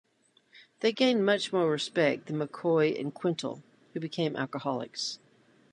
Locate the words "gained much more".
0.93-1.69